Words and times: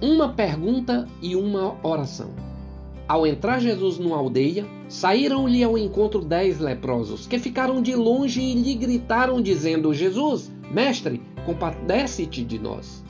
uma 0.00 0.28
pergunta 0.28 1.08
e 1.20 1.34
uma 1.34 1.76
oração. 1.82 2.30
Ao 3.08 3.26
entrar 3.26 3.58
Jesus 3.58 3.98
numa 3.98 4.16
aldeia, 4.16 4.66
saíram-lhe 4.88 5.64
ao 5.64 5.76
encontro 5.76 6.20
dez 6.20 6.60
leprosos, 6.60 7.26
que 7.26 7.38
ficaram 7.38 7.82
de 7.82 7.96
longe 7.96 8.40
e 8.40 8.54
lhe 8.54 8.74
gritaram, 8.74 9.40
dizendo: 9.40 9.94
Jesus, 9.94 10.52
mestre, 10.70 11.22
compadece-te 11.44 12.44
de 12.44 12.58
nós. 12.58 13.02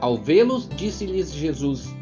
Ao 0.00 0.16
vê-los, 0.16 0.68
disse-lhes 0.68 1.32
Jesus: 1.32 1.94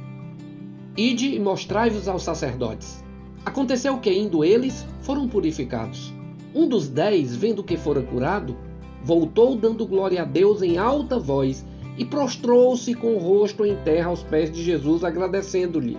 Ide 0.97 1.35
e 1.35 1.41
mostrai-vos 1.41 2.09
aos 2.09 2.23
sacerdotes. 2.23 3.03
Aconteceu 3.45 3.99
que, 3.99 4.13
indo 4.13 4.45
eles, 4.45 4.87
foram 5.01 5.27
purificados. 5.27 6.13
Um 6.55 6.69
dos 6.69 6.89
dez, 6.89 7.35
vendo 7.35 7.65
que 7.65 7.77
fora 7.77 8.03
curado, 8.03 8.57
voltou 9.03 9.57
dando 9.57 9.87
glória 9.87 10.23
a 10.23 10.27
Deus 10.27 10.61
em 10.63 10.77
alta 10.77 11.19
voz 11.19 11.65
e 12.01 12.05
prostrou-se 12.07 12.95
com 12.95 13.15
o 13.15 13.19
rosto 13.19 13.63
em 13.63 13.77
terra 13.77 14.09
aos 14.09 14.23
pés 14.23 14.51
de 14.51 14.63
Jesus, 14.63 15.05
agradecendo-lhe. 15.05 15.99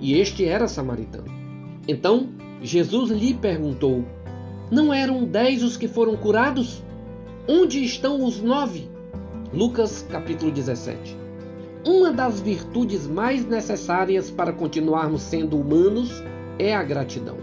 E 0.00 0.18
este 0.18 0.46
era 0.46 0.66
samaritano. 0.66 1.30
Então 1.86 2.30
Jesus 2.62 3.10
lhe 3.10 3.34
perguntou: 3.34 4.06
Não 4.70 4.92
eram 4.92 5.26
dez 5.26 5.62
os 5.62 5.76
que 5.76 5.86
foram 5.86 6.16
curados? 6.16 6.82
Onde 7.46 7.84
estão 7.84 8.24
os 8.24 8.40
nove? 8.40 8.88
Lucas 9.52 10.06
capítulo 10.10 10.50
17. 10.50 11.14
Uma 11.86 12.10
das 12.10 12.40
virtudes 12.40 13.06
mais 13.06 13.44
necessárias 13.44 14.30
para 14.30 14.50
continuarmos 14.50 15.20
sendo 15.20 15.60
humanos 15.60 16.24
é 16.58 16.74
a 16.74 16.82
gratidão. 16.82 17.36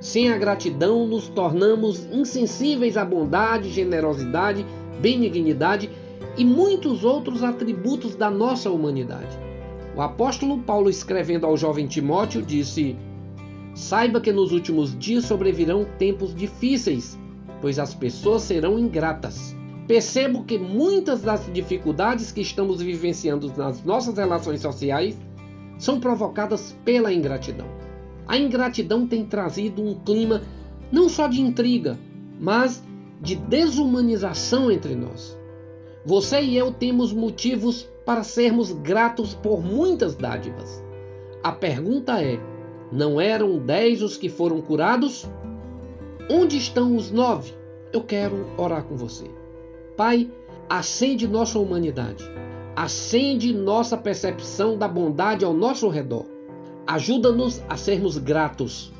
Sem 0.00 0.32
a 0.32 0.36
gratidão, 0.36 1.06
nos 1.06 1.28
tornamos 1.28 2.04
insensíveis 2.10 2.96
à 2.96 3.04
bondade, 3.04 3.70
generosidade, 3.70 4.66
benignidade 5.00 5.88
e 6.36 6.44
muitos 6.44 7.04
outros 7.04 7.42
atributos 7.42 8.14
da 8.14 8.30
nossa 8.30 8.70
humanidade. 8.70 9.38
O 9.96 10.00
apóstolo 10.00 10.58
Paulo, 10.58 10.90
escrevendo 10.90 11.46
ao 11.46 11.56
jovem 11.56 11.86
Timóteo, 11.86 12.42
disse: 12.42 12.96
Saiba 13.74 14.20
que 14.20 14.32
nos 14.32 14.52
últimos 14.52 14.98
dias 14.98 15.24
sobrevirão 15.24 15.86
tempos 15.98 16.34
difíceis, 16.34 17.18
pois 17.60 17.78
as 17.78 17.94
pessoas 17.94 18.42
serão 18.42 18.78
ingratas. 18.78 19.56
Percebo 19.86 20.44
que 20.44 20.58
muitas 20.58 21.22
das 21.22 21.48
dificuldades 21.52 22.32
que 22.32 22.40
estamos 22.40 22.80
vivenciando 22.80 23.52
nas 23.56 23.84
nossas 23.84 24.16
relações 24.16 24.60
sociais 24.60 25.16
são 25.78 26.00
provocadas 26.00 26.76
pela 26.84 27.12
ingratidão. 27.12 27.66
A 28.26 28.38
ingratidão 28.38 29.06
tem 29.06 29.24
trazido 29.24 29.82
um 29.82 29.94
clima 29.94 30.42
não 30.90 31.08
só 31.08 31.26
de 31.26 31.40
intriga, 31.40 31.98
mas 32.40 32.82
de 33.20 33.36
desumanização 33.36 34.70
entre 34.70 34.94
nós. 34.94 35.36
Você 36.04 36.40
e 36.42 36.56
eu 36.56 36.72
temos 36.72 37.12
motivos 37.12 37.88
para 38.04 38.22
sermos 38.22 38.72
gratos 38.72 39.34
por 39.34 39.62
muitas 39.62 40.14
dádivas. 40.14 40.82
A 41.42 41.52
pergunta 41.52 42.22
é: 42.22 42.38
não 42.92 43.20
eram 43.20 43.58
dez 43.58 44.02
os 44.02 44.16
que 44.16 44.28
foram 44.28 44.60
curados? 44.60 45.26
Onde 46.30 46.56
estão 46.56 46.96
os 46.96 47.10
nove? 47.10 47.52
Eu 47.92 48.02
quero 48.02 48.46
orar 48.56 48.84
com 48.84 48.96
você. 48.96 49.24
Pai, 49.96 50.30
acende 50.68 51.28
nossa 51.28 51.58
humanidade, 51.58 52.24
acende 52.74 53.52
nossa 53.52 53.96
percepção 53.96 54.76
da 54.76 54.88
bondade 54.88 55.44
ao 55.44 55.52
nosso 55.52 55.88
redor 55.88 56.34
Ajuda-nos 56.86 57.62
a 57.66 57.78
sermos 57.78 58.18
gratos. 58.18 58.92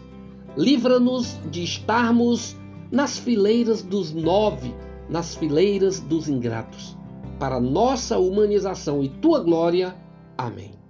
Livra-nos 0.57 1.39
de 1.51 1.63
estarmos 1.63 2.57
nas 2.91 3.19
fileiras 3.19 3.83
dos 3.83 4.13
nove, 4.13 4.75
nas 5.09 5.35
fileiras 5.35 6.01
dos 6.01 6.29
ingratos. 6.29 6.97
Para 7.39 7.61
nossa 7.61 8.19
humanização 8.19 9.03
e 9.03 9.09
tua 9.09 9.41
glória. 9.41 9.95
Amém. 10.37 10.84